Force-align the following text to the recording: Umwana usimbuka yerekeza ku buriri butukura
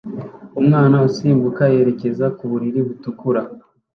Umwana 0.59 0.95
usimbuka 1.07 1.63
yerekeza 1.73 2.25
ku 2.37 2.43
buriri 2.51 2.79
butukura 2.87 3.41